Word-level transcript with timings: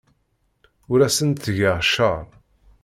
Ur 0.91 0.99
asent-ttgeɣ 1.01 1.77
cceṛ. 1.85 2.23